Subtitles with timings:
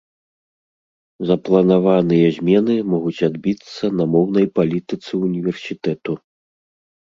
[1.31, 6.11] Запланаваныя змены могуць адбіцца на моўнай палітыцы ўніверсітэту.